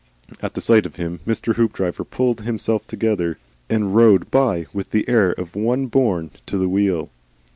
[0.41, 1.57] At the sight of him Mr.
[1.57, 3.37] Hoopdriver pulled himself together,
[3.69, 7.11] and rode by with the air of one born to the wheel.